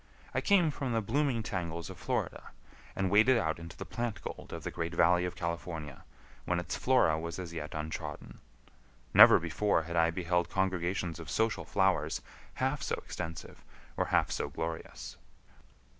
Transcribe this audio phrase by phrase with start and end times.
[0.33, 2.49] I came from the blooming tangles of Florida,
[2.95, 6.05] and waded out into the plant gold of the great valley of California,
[6.45, 8.39] when its flora was as yet untrodden.
[9.13, 12.19] Never before had I beheld congregations of social flowers
[12.55, 13.63] half so extensive
[13.95, 15.17] or half so glorious.